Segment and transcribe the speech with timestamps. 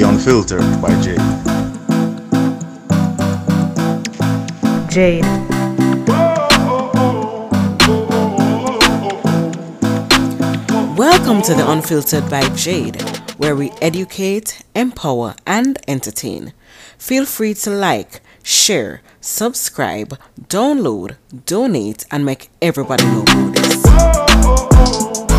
[0.00, 1.20] The Unfiltered by Jade.
[4.90, 5.24] Jade.
[10.96, 13.02] Welcome to The Unfiltered by Jade,
[13.36, 16.54] where we educate, empower, and entertain.
[16.96, 25.29] Feel free to like, share, subscribe, download, donate, and make everybody know about this.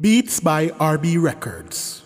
[0.00, 2.00] Beats by RB Records.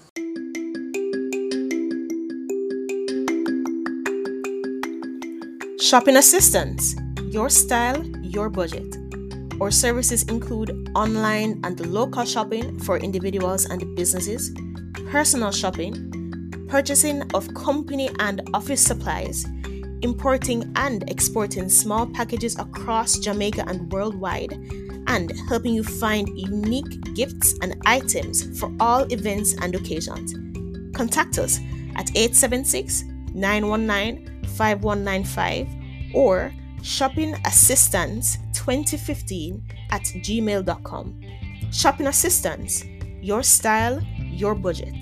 [5.80, 6.96] Shopping assistance,
[7.30, 8.96] your style, your budget.
[9.60, 14.50] Our services include online and local shopping for individuals and businesses,
[15.08, 19.46] personal shopping, purchasing of company and office supplies,
[20.02, 24.58] importing and exporting small packages across Jamaica and worldwide,
[25.14, 30.34] and helping you find unique gifts and items for all events and occasions.
[30.96, 31.60] Contact us
[31.94, 35.68] at 876 919 5195
[36.14, 41.20] or shoppingassistance2015 at gmail.com.
[41.72, 42.84] Shopping Assistance,
[43.22, 44.94] your style, your budget.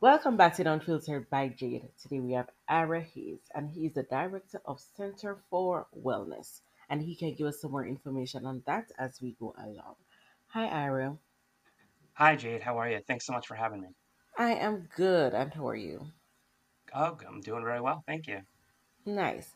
[0.00, 1.88] Welcome back to Unfiltered by Jade.
[2.00, 7.02] Today we have Ira Hays, and he is the director of Center for Wellness, and
[7.02, 9.96] he can give us some more information on that as we go along.
[10.50, 11.16] Hi, Ira.
[12.12, 12.62] Hi, Jade.
[12.62, 13.00] How are you?
[13.08, 13.88] Thanks so much for having me.
[14.38, 16.06] I am good, and how are you?
[16.94, 18.04] Oh, I'm doing very well.
[18.06, 18.42] Thank you.
[19.04, 19.50] Nice.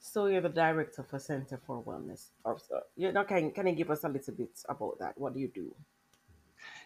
[0.00, 2.30] So you're the director for Center for Wellness.
[2.44, 5.16] Or so you know, can can you give us a little bit about that?
[5.16, 5.72] What do you do?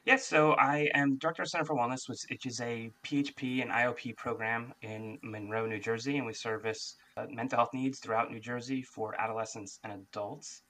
[0.05, 4.17] Yes, so I am Director of Center for Wellness, which, is a PHP and IOP
[4.17, 8.83] program in Monroe, New Jersey, and we service uh, mental health needs throughout New Jersey
[8.83, 10.63] for adolescents and adults.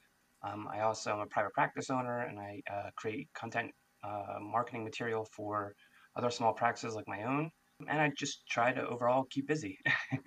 [0.42, 3.70] Um, I also am a private practice owner, and I uh, create content
[4.02, 5.74] uh, marketing material for
[6.16, 7.50] other small practices like my own.
[7.86, 9.78] And I just try to overall keep busy.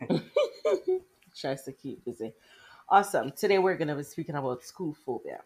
[1.35, 2.33] Tries to keep busy.
[2.89, 3.31] Awesome.
[3.31, 5.39] Today we're going to be speaking about school phobia.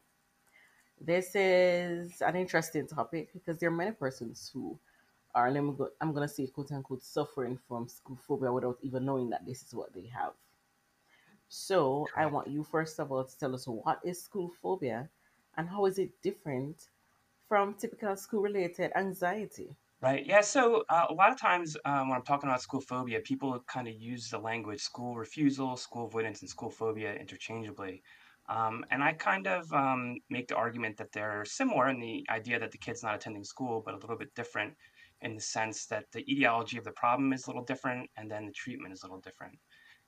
[1.00, 4.78] This is an interesting topic because there are many persons who
[5.34, 8.78] are, let me go, I'm going to say, quote unquote, suffering from school phobia without
[8.82, 10.34] even knowing that this is what they have.
[11.48, 15.10] So I want you, first of all, to tell us what is school phobia
[15.58, 16.90] and how is it different
[17.48, 19.76] from typical school related anxiety?
[20.02, 20.26] Right.
[20.26, 20.42] Yeah.
[20.42, 23.88] So uh, a lot of times um, when I'm talking about school phobia, people kind
[23.88, 28.04] of use the language school refusal, school avoidance, and school phobia interchangeably.
[28.48, 32.60] Um, and I kind of um, make the argument that they're similar in the idea
[32.60, 34.74] that the kid's not attending school, but a little bit different
[35.22, 38.46] in the sense that the etiology of the problem is a little different and then
[38.46, 39.58] the treatment is a little different.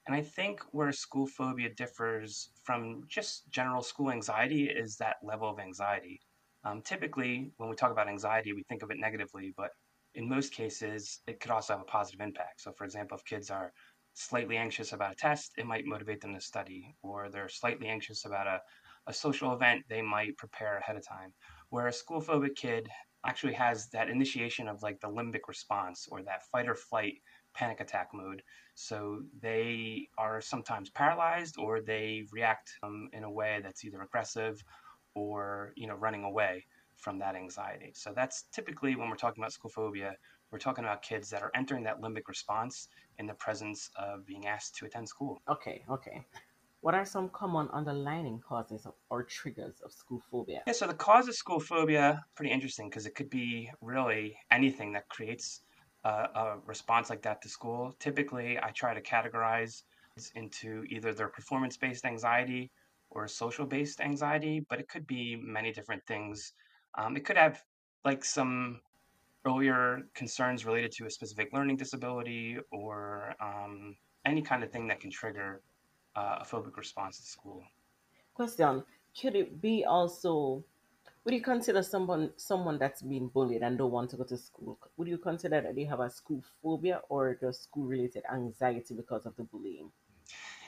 [0.06, 5.50] And I think where school phobia differs from just general school anxiety is that level
[5.50, 6.22] of anxiety.
[6.64, 9.72] Um, typically, when we talk about anxiety, we think of it negatively, but
[10.16, 12.62] in most cases, it could also have a positive impact.
[12.62, 13.74] So, for example, if kids are
[14.18, 18.26] slightly anxious about a test, it might motivate them to study, or they're slightly anxious
[18.26, 18.62] about a,
[19.08, 21.34] a social event, they might prepare ahead of time.
[21.70, 22.90] Where a school phobic kid
[23.26, 27.16] actually has that initiation of like the limbic response or that fight or flight
[27.54, 28.42] panic attack mode.
[28.76, 34.64] So they are sometimes paralyzed or they react um, in a way that's either aggressive
[35.16, 37.92] or you know running away from that anxiety.
[37.96, 40.16] So that's typically when we're talking about school phobia,
[40.52, 42.88] we're talking about kids that are entering that limbic response
[43.20, 45.42] in the presence of being asked to attend school.
[45.50, 46.26] Okay, okay.
[46.82, 50.62] What are some common underlying causes of, or triggers of school phobia?
[50.66, 54.94] Yeah, so the cause of school phobia, pretty interesting because it could be really anything
[54.94, 55.62] that creates
[56.04, 57.94] a, a response like that to school.
[58.00, 59.84] Typically, I try to categorize
[60.36, 62.72] into either their performance based anxiety
[63.10, 66.54] or social based anxiety, but it could be many different things.
[66.98, 67.64] Um, it could have
[68.06, 68.82] like some
[69.46, 73.96] earlier concerns related to a specific learning disability or um,
[74.26, 75.62] any kind of thing that can trigger
[76.16, 77.64] uh, a phobic response to school.
[78.34, 78.84] Question:
[79.20, 80.64] Could it be also?
[81.24, 84.80] Would you consider someone someone that's been bullied and don't want to go to school?
[84.98, 89.26] Would you consider that they have a school phobia or just school related anxiety because
[89.26, 89.92] of the bullying?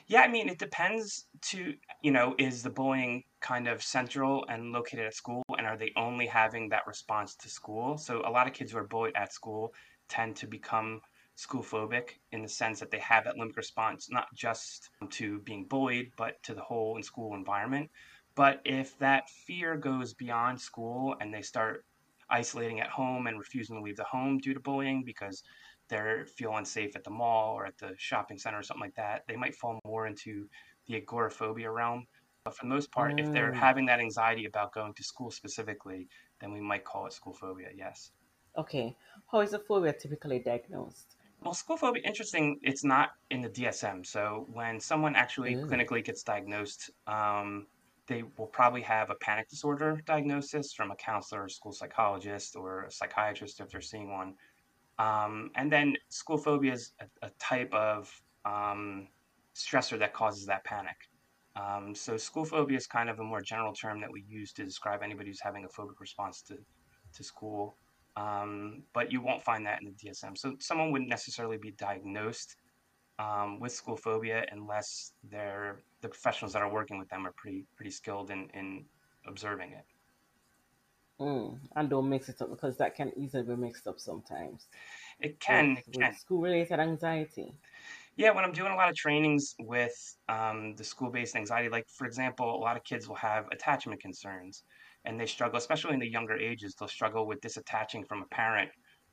[0.10, 4.72] Yeah, I mean, it depends to, you know, is the bullying kind of central and
[4.74, 7.98] located at school, and are they only having that response to school?
[7.98, 9.74] So a lot of kids who are bullied at school
[10.10, 11.02] tend to become
[11.36, 15.66] school phobic in the sense that they have that limbic response, not just to being
[15.66, 17.90] bullied, but to the whole in school environment.
[18.36, 21.86] But if that fear goes beyond school and they start
[22.32, 25.44] isolating at home and refusing to leave the home due to bullying because
[25.90, 29.24] they feel unsafe at the mall or at the shopping center or something like that,
[29.28, 30.48] they might fall more into
[30.88, 32.06] the agoraphobia realm.
[32.44, 33.20] But for the most part, mm.
[33.20, 33.56] if they're mm.
[33.56, 36.08] having that anxiety about going to school specifically,
[36.40, 38.12] then we might call it school phobia, yes.
[38.58, 38.96] Okay.
[39.32, 41.16] How is a phobia typically diagnosed?
[41.42, 44.06] Well, school phobia, interesting, it's not in the DSM.
[44.06, 45.66] So when someone actually mm.
[45.68, 47.68] clinically gets diagnosed, um,
[48.10, 52.84] they will probably have a panic disorder diagnosis from a counselor, or school psychologist, or
[52.84, 54.34] a psychiatrist if they're seeing one.
[54.98, 58.12] Um, and then school phobia is a, a type of
[58.44, 59.08] um,
[59.56, 60.98] stressor that causes that panic.
[61.56, 64.66] Um, so school phobia is kind of a more general term that we use to
[64.66, 66.58] describe anybody who's having a phobic response to,
[67.16, 67.78] to school.
[68.18, 70.38] Um, but you won't find that in the DSM.
[70.38, 72.56] So someone wouldn't necessarily be diagnosed
[73.20, 77.66] um, with school phobia unless they're the professionals that are working with them are pretty
[77.76, 78.86] pretty skilled in, in
[79.28, 79.86] observing it.
[81.20, 84.68] Mm, and don't mix it up because that can easily be mixed up sometimes.
[85.20, 85.76] It can.
[85.76, 86.16] With, can.
[86.16, 87.54] School related anxiety.
[88.16, 89.94] Yeah, when I'm doing a lot of trainings with
[90.28, 94.02] um, the school based anxiety, like for example, a lot of kids will have attachment
[94.02, 94.64] concerns
[95.06, 98.70] and they struggle, especially in the younger ages, they'll struggle with disattaching from a parent.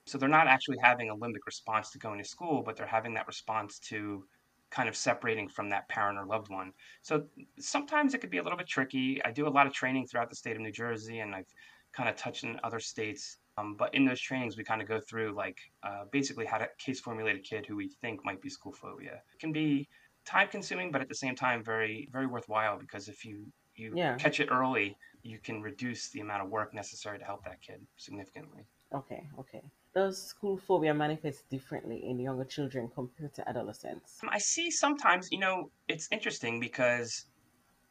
[0.06, 3.14] So they're not actually having a limbic response to going to school, but they're having
[3.14, 4.24] that response to
[4.70, 6.72] kind of separating from that parent or loved one.
[7.02, 7.24] So
[7.58, 9.22] sometimes it could be a little bit tricky.
[9.24, 11.52] I do a lot of training throughout the state of New Jersey, and I've
[11.92, 13.38] kind of touched in other states.
[13.58, 16.68] Um, but in those trainings, we kind of go through like uh, basically how to
[16.78, 19.22] case formulate a kid who we think might be school phobia.
[19.32, 19.88] It can be
[20.26, 23.46] time consuming, but at the same time, very, very worthwhile because if you
[23.76, 24.16] you yeah.
[24.16, 27.80] catch it early, you can reduce the amount of work necessary to help that kid
[27.96, 28.66] significantly.
[28.94, 29.62] Okay, okay.
[29.96, 34.22] Does school phobia manifest differently in younger children compared to adolescents?
[34.22, 37.24] Um, I see sometimes, you know, it's interesting because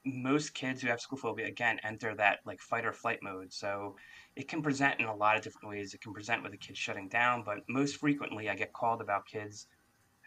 [0.05, 3.51] most kids who have school phobia again enter that like fight or flight mode.
[3.51, 3.95] So
[4.35, 5.95] it can present in a lot of different ways.
[5.95, 9.25] It can present with a kid shutting down, but most frequently I get called about
[9.25, 9.65] kids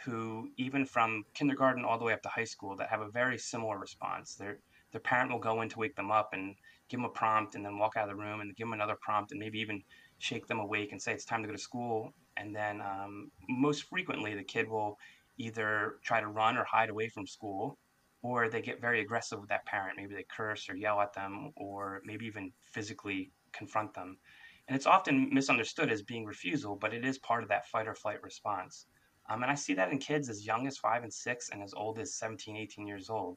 [0.05, 3.39] who even from kindergarten all the way up to high school that have a very
[3.39, 4.35] similar response.
[4.35, 4.59] Their
[4.93, 6.55] their parent will go in to wake them up and
[6.89, 8.97] give them a prompt and then walk out of the room and give them another
[9.01, 9.83] prompt and maybe even
[10.19, 12.13] shake them awake and say it's time to go to school.
[12.37, 14.99] And then um, most frequently the kid will
[15.37, 17.79] either try to run or hide away from school
[18.23, 19.97] or they get very aggressive with that parent.
[19.97, 24.19] Maybe they curse or yell at them, or maybe even physically confront them.
[24.67, 27.95] And it's often misunderstood as being refusal, but it is part of that fight or
[27.95, 28.87] flight response.
[29.31, 31.75] Um, and I see that in kids as young as five and six and as
[31.75, 33.37] old as 17, 18 years old.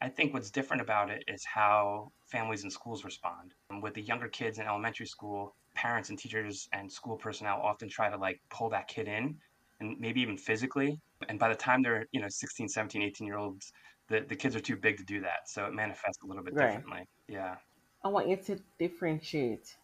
[0.00, 3.54] I think what's different about it is how families and schools respond.
[3.70, 7.88] Um, with the younger kids in elementary school, parents and teachers and school personnel often
[7.88, 9.36] try to like pull that kid in
[9.80, 11.00] and maybe even physically.
[11.28, 13.72] And by the time they're, you know, 16, 17, 18 year olds,
[14.08, 15.48] the, the kids are too big to do that.
[15.48, 16.66] So it manifests a little bit right.
[16.66, 17.08] differently.
[17.28, 17.56] Yeah.
[18.04, 19.76] I want you to differentiate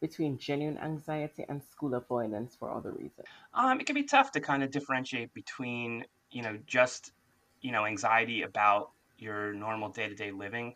[0.00, 3.26] between genuine anxiety and school avoidance for other reasons.
[3.52, 7.12] Um, it can be tough to kind of differentiate between, you know, just,
[7.60, 10.74] you know, anxiety about your normal day to day living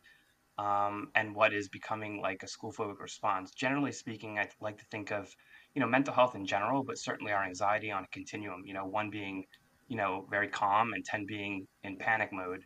[0.59, 3.53] um, and what is becoming like a school phobic response.
[3.53, 5.29] Generally speaking, I like to think of,
[5.75, 8.85] you know, mental health in general, but certainly our anxiety on a continuum, you know,
[8.85, 9.45] one being
[9.89, 12.65] you know, very calm and 10 being in panic mode.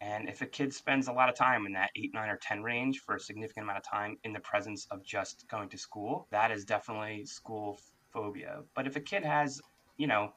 [0.00, 2.62] And if a kid spends a lot of time in that eight, nine, or 10
[2.62, 6.26] range for a significant amount of time in the presence of just going to school,
[6.32, 7.78] that is definitely school
[8.12, 8.62] phobia.
[8.74, 9.60] But if a kid has,
[9.98, 10.32] you know,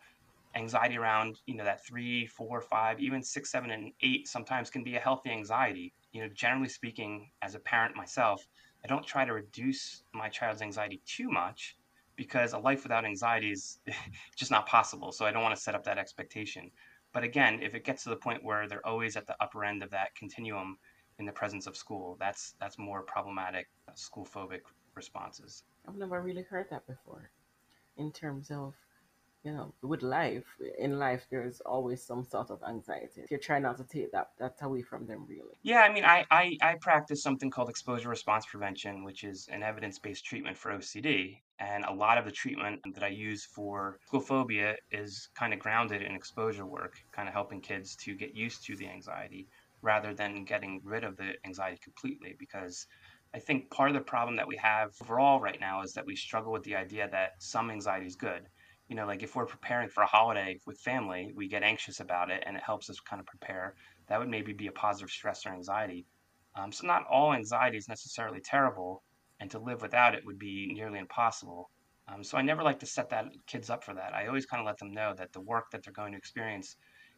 [0.56, 4.84] anxiety around, you know, that three, four, five, even six, seven, and eight sometimes can
[4.84, 5.94] be a healthy anxiety.
[6.14, 8.48] You know, generally speaking, as a parent myself,
[8.84, 11.76] I don't try to reduce my child's anxiety too much
[12.16, 13.80] because a life without anxiety is
[14.36, 15.12] just not possible.
[15.12, 16.72] So I don't want to set up that expectation.
[17.14, 19.84] But again, if it gets to the point where they're always at the upper end
[19.84, 20.78] of that continuum
[21.18, 24.62] in the presence of school, that's that's more problematic uh, school phobic
[24.96, 25.64] responses.
[25.88, 27.30] I've never really heard that before
[27.98, 28.74] in terms of
[29.46, 33.22] you know, with life, in life, there's always some sort of anxiety.
[33.22, 35.58] If You try not to take that that away from them, really.
[35.64, 39.64] Yeah, I mean, I, I, I practice something called exposure response prevention, which is an
[39.64, 41.42] evidence based treatment for OCD.
[41.60, 45.60] And a lot of the treatment that I use for school phobia is kind of
[45.60, 49.48] grounded in exposure work, kind of helping kids to get used to the anxiety
[49.82, 52.36] rather than getting rid of the anxiety completely.
[52.38, 52.86] Because
[53.34, 56.16] I think part of the problem that we have overall right now is that we
[56.16, 58.48] struggle with the idea that some anxiety is good
[58.88, 62.30] you know, like if we're preparing for a holiday with family, we get anxious about
[62.30, 63.75] it and it helps us kind of prepare.
[64.08, 66.06] That would maybe be a positive stress or anxiety.
[66.56, 69.04] Um, so, not all anxiety is necessarily terrible,
[69.39, 71.70] and to live without it would be nearly impossible.
[72.08, 74.13] Um, so, I never like to set that kids up for that.
[74.13, 76.77] I always kind of let them know that the work that they're going to experience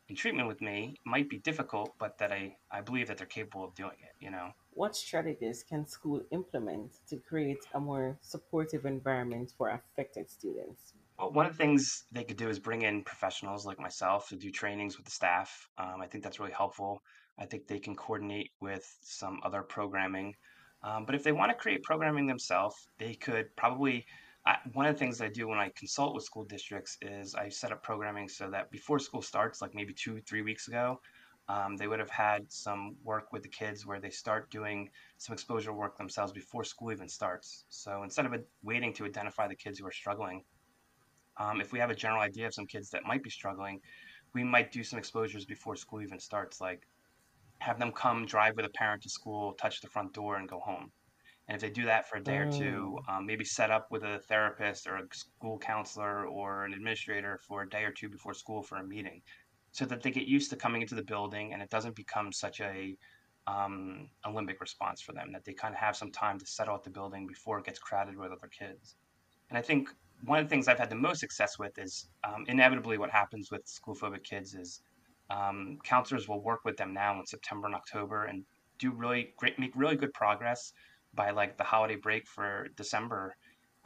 [0.10, 3.66] in treatment with me might be difficult, but that I, I believe that they're capable
[3.66, 4.54] of doing it, you know?
[4.78, 10.94] what strategies can school implement to create a more supportive environment for affected students?
[11.18, 14.36] Well, one of the things they could do is bring in professionals like myself to
[14.36, 15.68] do trainings with the staff.
[15.78, 17.02] Um, I think that's really helpful.
[17.40, 20.36] I think they can coordinate with some other programming.
[20.84, 24.06] Um, but if they want to create programming themselves, they could probably.
[24.46, 27.50] I, one of the things I do when I consult with school districts is I
[27.50, 31.02] set up programming so that before school starts, like maybe two, three weeks ago,
[31.50, 35.34] um, they would have had some work with the kids where they start doing some
[35.34, 37.66] exposure work themselves before school even starts.
[37.70, 38.34] So instead of
[38.64, 40.44] waiting to identify the kids who are struggling,
[41.40, 43.80] um, if we have a general idea of some kids that might be struggling,
[44.34, 46.88] we might do some exposures before school even starts, like
[47.60, 50.60] have them come drive with a parent to school, touch the front door, and go
[50.60, 50.92] home.
[51.48, 53.10] And if they do that for a day or two, Mm.
[53.10, 57.64] um, maybe set up with a therapist or a school counselor or an administrator for
[57.64, 59.22] a day or two before school for a meeting,
[59.72, 62.60] so that they get used to coming into the building and it doesn't become such
[62.62, 62.98] a
[63.48, 65.32] um, a limbic response for them.
[65.32, 67.80] That they kind of have some time to settle at the building before it gets
[67.80, 68.98] crowded with other kids.
[69.50, 69.90] And I think
[70.26, 73.52] one of the things I've had the most success with is um, inevitably what happens
[73.52, 74.82] with school phobic kids is
[75.30, 78.44] um, counselors will work with them now in September and October and
[78.80, 80.74] do really great, make really good progress
[81.14, 83.36] by like the holiday break for December.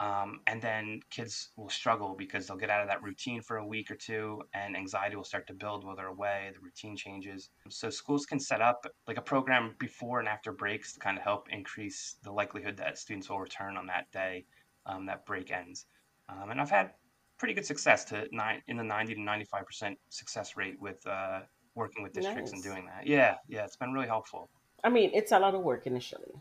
[0.00, 3.66] Um, and then kids will struggle because they'll get out of that routine for a
[3.66, 6.50] week or two and anxiety will start to build while they're away.
[6.52, 7.50] The routine changes.
[7.68, 11.22] So schools can set up like a program before and after breaks to kind of
[11.22, 14.44] help increase the likelihood that students will return on that day
[14.86, 15.86] um, that break ends.
[16.28, 16.94] Um, and I've had
[17.38, 21.42] pretty good success to nine in the 90 to 95 percent success rate with uh,
[21.74, 23.06] working with districts and doing that.
[23.06, 24.50] Yeah, yeah, it's been really helpful.
[24.84, 26.40] I mean, it's a lot of work initially,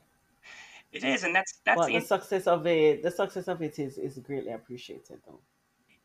[0.93, 3.97] It is, and that's that's the the success of it, the success of it is
[3.97, 5.41] is greatly appreciated, though.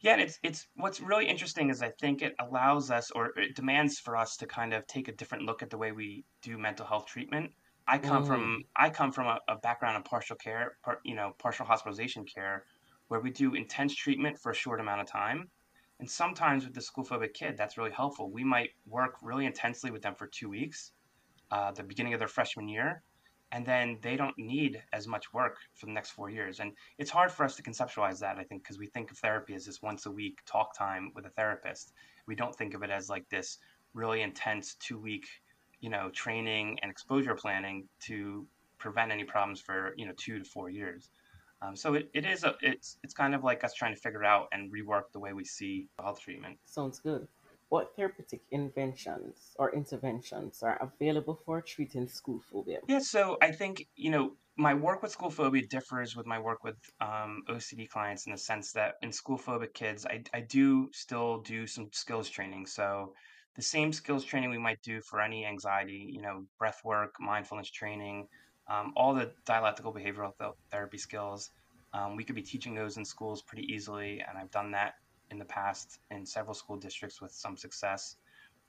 [0.00, 3.56] yeah, and it's it's what's really interesting is I think it allows us or it
[3.56, 6.58] demands for us to kind of take a different look at the way we do
[6.58, 7.52] mental health treatment.
[7.86, 8.24] I come Mm.
[8.24, 12.24] from I come from a, a background of partial care, par, you know, partial hospitalization
[12.26, 12.64] care,
[13.08, 15.48] where we do intense treatment for a short amount of time.
[15.98, 18.30] And sometimes with the school phobic kid, that's really helpful.
[18.30, 20.92] We might work really intensely with them for two weeks,
[21.50, 23.02] uh, the beginning of their freshman year,
[23.52, 26.60] and then they don't need as much work for the next four years.
[26.60, 29.54] And it's hard for us to conceptualize that, I think, because we think of therapy
[29.54, 31.92] as this once a week talk time with a therapist.
[32.26, 33.58] We don't think of it as like this
[33.94, 35.26] really intense two week,
[35.80, 38.46] you know, training and exposure planning to
[38.78, 41.08] prevent any problems for, you know, two to four years.
[41.62, 44.24] Um, so it, it is a it's it's kind of like us trying to figure
[44.24, 46.58] out and rework the way we see health treatment.
[46.66, 47.26] Sounds good.
[47.68, 52.78] What therapeutic inventions or interventions are available for treating school phobia?
[52.86, 56.62] Yeah, so I think, you know, my work with school phobia differs with my work
[56.62, 60.90] with um, OCD clients in the sense that in school phobic kids, I, I do
[60.92, 62.66] still do some skills training.
[62.66, 63.14] So
[63.56, 67.70] the same skills training we might do for any anxiety, you know, breath work, mindfulness
[67.70, 68.28] training,
[68.68, 71.50] um, all the dialectical behavioral th- therapy skills,
[71.92, 74.22] um, we could be teaching those in schools pretty easily.
[74.28, 74.94] And I've done that
[75.30, 78.16] in the past in several school districts with some success.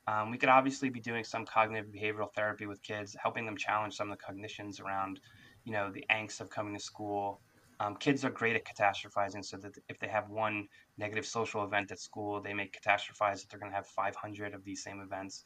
[0.08, 3.96] Um, we could obviously be doing some cognitive behavioral therapy with kids, helping them challenge
[3.96, 5.20] some of the cognitions around,
[5.66, 7.42] you know, the angst of coming to school.
[7.80, 11.92] Um, kids are great at catastrophizing, so that if they have one negative social event
[11.92, 15.44] at school, they may catastrophize that they're going to have 500 of these same events.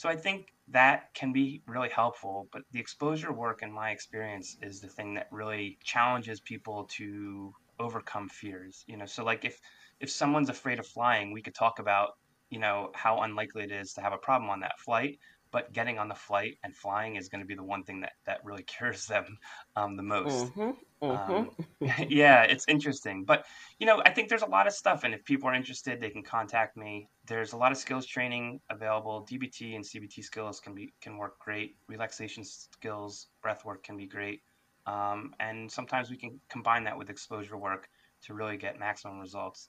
[0.00, 2.48] So I think that can be really helpful.
[2.54, 7.52] But the exposure work, in my experience, is the thing that really challenges people to
[7.78, 8.82] overcome fears.
[8.86, 9.60] You know, so like if
[10.00, 12.12] if someone's afraid of flying, we could talk about
[12.48, 15.18] you know how unlikely it is to have a problem on that flight
[15.52, 18.12] but getting on the flight and flying is going to be the one thing that
[18.26, 19.38] that really cures them
[19.76, 20.54] um, the most.
[20.54, 20.60] Mm-hmm.
[21.10, 21.50] um,
[21.82, 22.02] Mm-hmm.
[22.10, 23.46] yeah it's interesting but
[23.78, 26.10] you know i think there's a lot of stuff and if people are interested they
[26.10, 27.08] can contact me.
[27.26, 29.26] There's a lot of skills training available.
[29.30, 31.76] Dbt and cbt skills can be can work great.
[31.88, 34.42] Relaxation skills breath work can be great.
[34.86, 37.88] Um, and sometimes we can combine that with exposure work
[38.22, 39.68] to really get maximum results.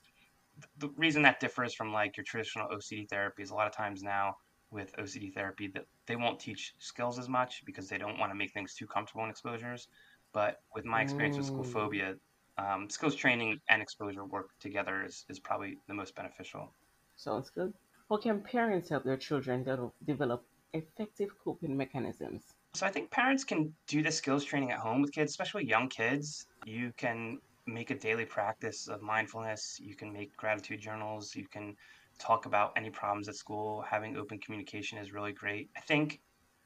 [0.80, 4.02] The reason that differs from like your traditional OCD therapy is a lot of times
[4.02, 4.36] now
[4.72, 8.36] with OCD therapy that they won't teach skills as much because they don't want to
[8.36, 9.88] make things too comfortable in exposures.
[10.34, 11.72] But with my experience with school Mm.
[11.72, 12.16] phobia,
[12.58, 16.76] um, skills training and exposure work together is, is probably the most beneficial.
[17.16, 17.74] Sounds good.
[18.10, 19.64] How can parents help their children
[20.04, 22.54] develop effective coping mechanisms?
[22.74, 25.90] So I think parents can do the skills training at home with kids, especially young
[25.90, 26.46] kids.
[26.64, 29.80] You can make a daily practice of mindfulness.
[29.80, 31.36] You can make gratitude journals.
[31.36, 31.76] You can
[32.22, 33.82] talk about any problems at school.
[33.82, 35.70] Having open communication is really great.
[35.78, 36.22] I think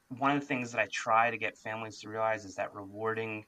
[0.09, 3.45] one of the things that I try to get families to realize is that rewarding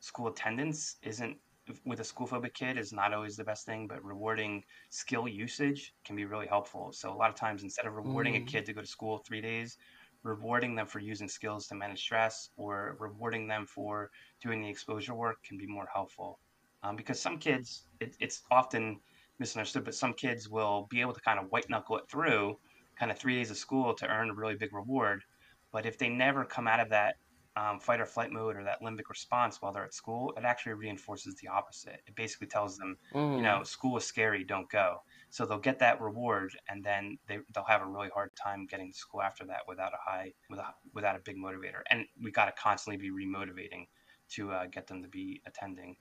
[0.00, 1.38] school attendance isn't
[1.84, 5.94] with a school phobic kid is not always the best thing, but rewarding skill usage
[6.04, 6.92] can be really helpful.
[6.92, 8.44] So a lot of times instead of rewarding a Mm.
[8.44, 9.76] kid to go to school three days,
[10.22, 14.10] rewarding them for using skills to manage stress or rewarding them for
[14.40, 16.40] doing the exposure work can be more helpful.
[16.82, 19.00] Um, because some kids, it, it's often
[19.38, 22.58] misunderstood, but some kids will be able to kind of white knuckle it through
[22.98, 25.22] kind of three days of school to earn a really big reward.
[25.72, 27.16] But if they never come out of that
[27.56, 30.74] um, fight or flight mode or that limbic response while they're at school, it actually
[30.74, 32.00] reinforces the opposite.
[32.06, 33.36] It basically tells them, mm.
[33.36, 35.02] you know, school is scary, don't go.
[35.30, 38.92] So they'll get that reward, and then they they'll have a really hard time getting
[38.92, 41.80] to school after that without a high without without a big motivator.
[41.90, 43.88] And we got to constantly be remotivating
[44.30, 45.96] to uh, get them to be attending.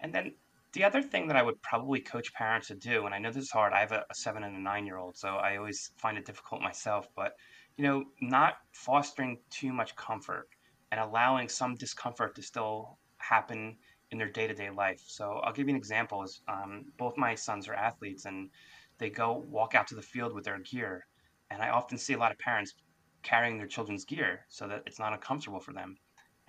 [0.00, 0.34] And then
[0.72, 3.44] the other thing that I would probably coach parents to do, and I know this
[3.44, 3.72] is hard.
[3.72, 6.24] I have a, a seven and a nine year old, so I always find it
[6.24, 7.08] difficult myself.
[7.16, 7.32] But
[7.76, 10.48] you know, not fostering too much comfort
[10.92, 13.76] and allowing some discomfort to still happen
[14.10, 15.02] in their day-to-day life.
[15.06, 16.22] So I'll give you an example.
[16.22, 18.50] Is um, both my sons are athletes, and
[18.98, 21.06] they go walk out to the field with their gear,
[21.50, 22.74] and I often see a lot of parents
[23.22, 25.96] carrying their children's gear so that it's not uncomfortable for them.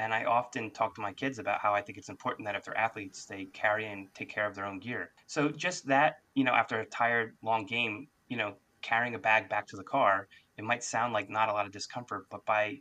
[0.01, 2.63] And I often talk to my kids about how I think it's important that if
[2.63, 5.11] they're athletes, they carry and take care of their own gear.
[5.27, 9.47] So just that, you know, after a tired, long game, you know, carrying a bag
[9.47, 10.27] back to the car,
[10.57, 12.79] it might sound like not a lot of discomfort, but by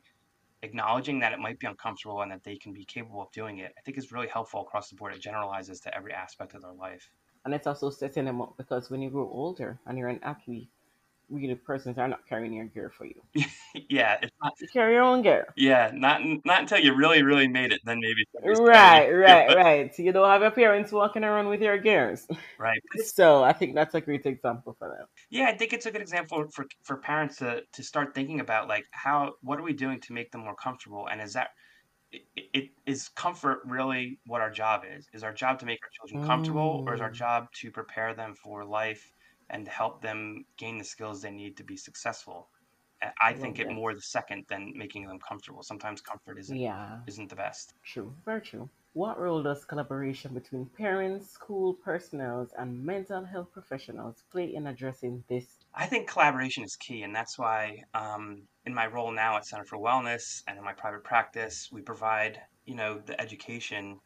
[0.62, 3.74] acknowledging that it might be uncomfortable and that they can be capable of doing it,
[3.76, 5.14] I think is really helpful across the board.
[5.14, 7.10] It generalizes to every aspect of their life.
[7.44, 10.70] And it's also setting them up because when you grow older and you're an athlete,
[11.30, 13.22] really persons are not carrying your gear for you.
[13.88, 14.52] yeah, it's not.
[14.60, 15.46] You carry your own gear.
[15.56, 18.24] Yeah, not not until you really really made it, then maybe.
[18.42, 19.94] Right, right, right.
[19.94, 22.26] So you don't have your parents walking around with your gears.
[22.58, 22.80] Right.
[23.04, 25.06] so I think that's a great example for them.
[25.30, 28.68] Yeah, I think it's a good example for for parents to to start thinking about
[28.68, 31.50] like how what are we doing to make them more comfortable, and is that
[32.12, 35.08] it, it is comfort really what our job is?
[35.12, 36.88] Is our job to make our children comfortable, mm.
[36.88, 37.14] or is our mm.
[37.14, 39.12] job to prepare them for life
[39.50, 42.48] and help them gain the skills they need to be successful.
[43.22, 45.62] I think it more the second than making them comfortable.
[45.62, 46.98] Sometimes comfort isn't yeah.
[47.06, 47.72] isn't the best.
[47.82, 48.68] True, very true.
[48.92, 55.24] What role does collaboration between parents, school personnel, and mental health professionals play in addressing
[55.28, 55.46] this?
[55.74, 59.64] I think collaboration is key, and that's why um, in my role now at Center
[59.64, 64.00] for Wellness and in my private practice, we provide you know the education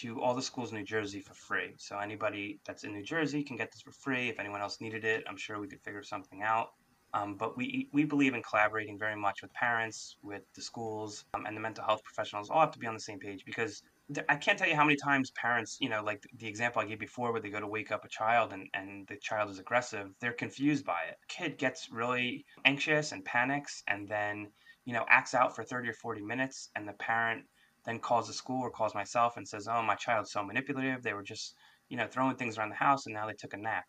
[0.00, 1.74] to all the schools in New Jersey for free.
[1.78, 4.28] So anybody that's in New Jersey can get this for free.
[4.28, 6.70] If anyone else needed it, I'm sure we could figure something out.
[7.14, 11.46] Um, but we we believe in collaborating very much with parents, with the schools, um,
[11.46, 12.50] and the mental health professionals.
[12.50, 13.82] All have to be on the same page because
[14.28, 16.86] I can't tell you how many times parents, you know, like the, the example I
[16.86, 19.60] gave before, where they go to wake up a child and and the child is
[19.60, 21.16] aggressive, they're confused by it.
[21.28, 24.48] Kid gets really anxious and panics, and then
[24.84, 27.44] you know acts out for 30 or 40 minutes, and the parent
[27.84, 31.02] then calls the school or calls myself and says, "Oh, my child's so manipulative.
[31.02, 31.54] They were just,
[31.88, 33.84] you know, throwing things around the house, and now they took a nap."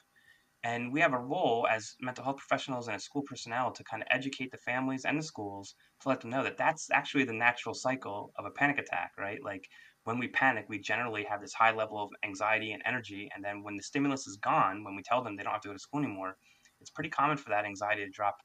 [0.63, 4.03] And we have a role as mental health professionals and as school personnel to kind
[4.03, 7.31] of educate the families and the schools to let them know that that's actually the
[7.33, 9.41] natural cycle of a panic attack, right?
[9.41, 9.63] Like
[10.03, 13.29] when we panic, we generally have this high level of anxiety and energy.
[13.33, 15.69] And then when the stimulus is gone, when we tell them they don't have to
[15.69, 16.37] go to school anymore,
[16.81, 18.35] it's pretty common for that anxiety to drop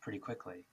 [0.00, 0.64] pretty quickly.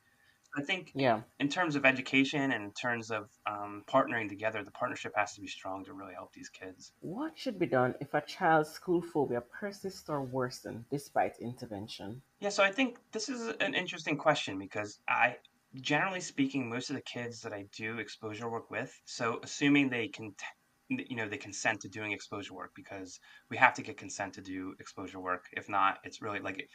[0.56, 1.22] I think yeah.
[1.40, 5.42] in terms of education and in terms of um, partnering together, the partnership has to
[5.42, 6.92] be strong to really help these kids.
[7.00, 12.22] What should be done if a child's school phobia persists or worsens despite intervention?
[12.40, 15.38] Yeah, so I think this is an interesting question because I,
[15.76, 20.10] generally speaking, most of the kids that I do exposure work with, so assuming they
[20.10, 20.34] can
[20.90, 24.42] you know they consent to doing exposure work because we have to get consent to
[24.42, 26.68] do exposure work if not it's really like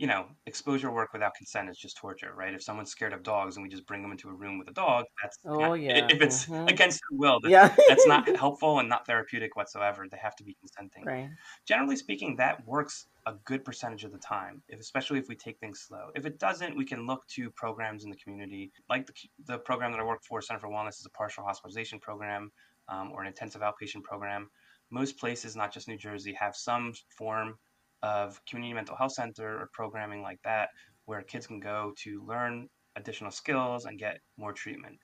[0.00, 2.54] you know, exposure work without consent is just torture, right?
[2.54, 4.72] If someone's scared of dogs and we just bring them into a room with a
[4.72, 6.06] dog, that's oh not, yeah.
[6.08, 6.68] If it's mm-hmm.
[6.68, 7.76] against their will, that's, yeah.
[7.86, 10.06] that's not helpful and not therapeutic whatsoever.
[10.10, 11.04] They have to be consenting.
[11.04, 11.28] Right.
[11.68, 15.58] Generally speaking, that works a good percentage of the time, if, especially if we take
[15.58, 16.08] things slow.
[16.14, 19.12] If it doesn't, we can look to programs in the community, like the,
[19.44, 22.50] the program that I work for, Center for Wellness, is a partial hospitalization program
[22.88, 24.48] um, or an intensive outpatient program.
[24.90, 27.58] Most places, not just New Jersey, have some form
[28.02, 30.68] of community mental health center or programming like that
[31.04, 34.98] where kids can go to learn additional skills and get more treatment.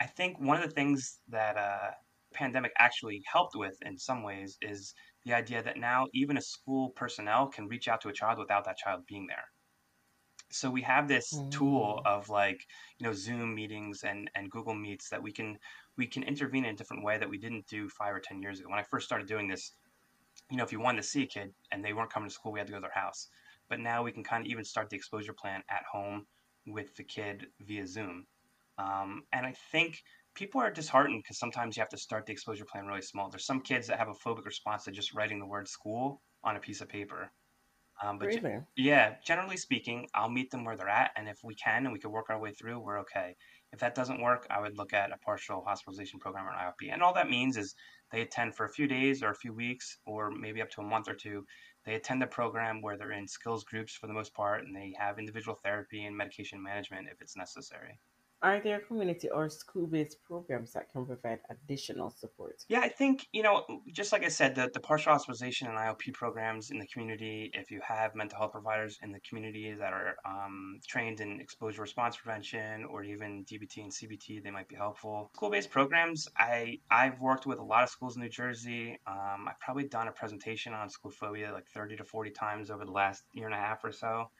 [0.00, 1.90] I think one of the things that uh,
[2.34, 4.94] pandemic actually helped with in some ways is
[5.24, 8.64] the idea that now even a school personnel can reach out to a child without
[8.64, 9.44] that child being there.
[10.50, 11.50] So we have this mm.
[11.50, 12.60] tool of like
[12.98, 15.58] you know Zoom meetings and and Google Meets that we can
[15.96, 18.60] we can intervene in a different way that we didn't do five or ten years
[18.60, 18.68] ago.
[18.68, 19.72] When I first started doing this,
[20.50, 22.52] you know, if you wanted to see a kid and they weren't coming to school,
[22.52, 23.28] we had to go to their house.
[23.68, 26.26] But now we can kind of even start the exposure plan at home
[26.66, 28.26] with the kid via Zoom.
[28.78, 30.02] Um, and I think
[30.34, 33.30] people are disheartened because sometimes you have to start the exposure plan really small.
[33.30, 36.56] There's some kids that have a phobic response to just writing the word school on
[36.56, 37.32] a piece of paper.
[38.02, 38.66] Um, but Really?
[38.76, 41.98] yeah, generally speaking, I'll meet them where they're at, and if we can and we
[41.98, 43.34] can work our way through, we're okay.
[43.72, 46.92] If that doesn't work, I would look at a partial hospitalization program or an IOP.
[46.92, 47.74] And all that means is
[48.12, 50.84] they attend for a few days or a few weeks or maybe up to a
[50.84, 51.46] month or two.
[51.84, 54.94] They attend a program where they're in skills groups for the most part and they
[54.98, 57.98] have individual therapy and medication management if it's necessary.
[58.42, 62.62] Are there community or school based programs that can provide additional support?
[62.68, 66.12] Yeah, I think, you know, just like I said, the, the partial hospitalization and IOP
[66.12, 70.16] programs in the community, if you have mental health providers in the community that are
[70.26, 75.30] um, trained in exposure response prevention or even DBT and CBT, they might be helpful.
[75.34, 78.98] School based programs, I, I've worked with a lot of schools in New Jersey.
[79.06, 82.84] Um, I've probably done a presentation on school phobia like 30 to 40 times over
[82.84, 84.30] the last year and a half or so.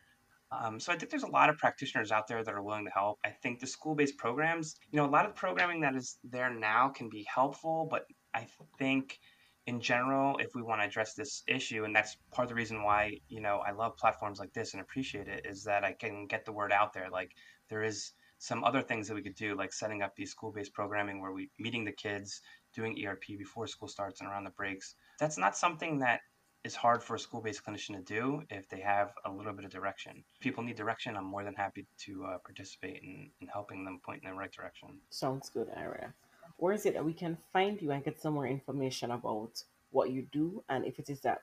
[0.52, 2.90] Um, so I think there's a lot of practitioners out there that are willing to
[2.90, 3.18] help.
[3.24, 6.50] I think the school-based programs, you know, a lot of the programming that is there
[6.50, 8.46] now can be helpful, but I
[8.78, 9.18] think
[9.66, 12.85] in general, if we want to address this issue, and that's part of the reason
[12.85, 16.26] why, you know, I love platforms like this and appreciate it, is that I can
[16.26, 17.09] get the word out there.
[17.11, 17.32] Like
[17.68, 21.20] there is some other things that we could do, like setting up these school-based programming
[21.20, 22.40] where we meeting the kids,
[22.74, 24.94] doing ERP before school starts and around the breaks.
[25.18, 26.20] That's not something that
[26.64, 29.71] is hard for a school-based clinician to do if they have a little bit of
[29.71, 30.25] direction.
[30.35, 34.01] If people need direction, I'm more than happy to uh, participate in, in helping them
[34.05, 35.01] point in the right direction.
[35.11, 36.12] Sounds good, Ira.
[36.57, 40.11] Where is it that we can find you and get some more information about what
[40.11, 41.38] you do and if it is that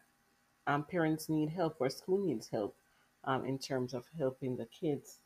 [0.67, 2.75] um, parents need help or school needs help
[3.25, 5.19] um, in terms of helping the kids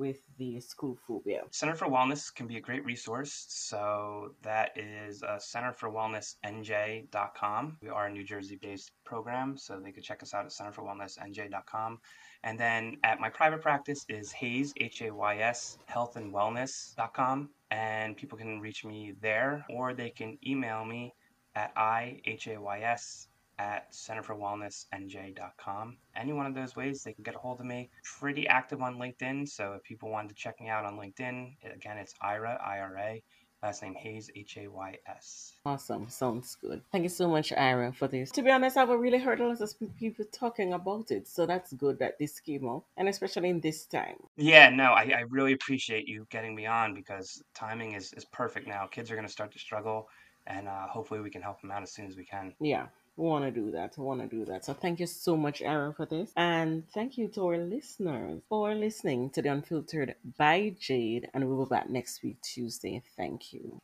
[0.00, 1.42] with the school phobia?
[1.50, 3.44] Center for Wellness can be a great resource.
[3.48, 7.76] So that is uh, centerforwellnessnj.com.
[7.82, 11.98] We are a New Jersey-based program, so they could check us out at centerforwellnessnj.com.
[12.42, 17.50] And then at my private practice is Hays, H-A-Y-S, health and healthandwellness.com.
[17.70, 21.12] And people can reach me there, or they can email me
[21.54, 23.28] at I-H-A-Y-S
[23.60, 25.96] at centerforwellnessnj.com.
[26.16, 27.90] Any one of those ways, they can get a hold of me.
[28.18, 31.98] Pretty active on LinkedIn, so if people wanted to check me out on LinkedIn, again,
[31.98, 33.22] it's Ira, I-R-A,
[33.62, 35.52] last name Hays, H-A-Y-S.
[35.66, 36.08] Awesome.
[36.08, 36.80] Sounds good.
[36.90, 38.30] Thank you so much, Ira, for this.
[38.30, 41.74] To be honest, I've really heard a lot of people talking about it, so that's
[41.74, 44.16] good that this came up, and especially in this time.
[44.38, 48.66] Yeah, no, I, I really appreciate you getting me on because timing is, is perfect
[48.66, 48.86] now.
[48.86, 50.08] Kids are going to start to struggle,
[50.50, 52.52] and uh, hopefully we can help them out as soon as we can.
[52.60, 52.86] Yeah,
[53.16, 53.96] we want to do that.
[53.96, 54.64] We want to do that.
[54.64, 56.32] So thank you so much, Aaron, for this.
[56.36, 61.28] And thank you to our listeners for listening to The Unfiltered by Jade.
[61.32, 63.02] And we'll be back next week, Tuesday.
[63.16, 63.78] Thank you.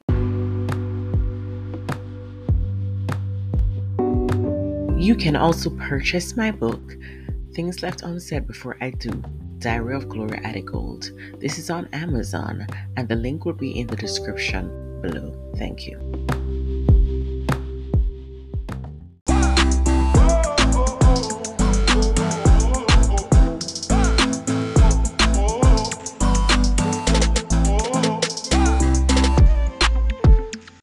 [4.98, 6.96] You can also purchase my book,
[7.54, 9.22] Things Left Unsaid Before I Do.
[9.58, 11.40] Diary of Gloria Adigold.
[11.40, 14.68] This is on Amazon, and the link will be in the description
[15.00, 15.34] below.
[15.56, 15.98] Thank you.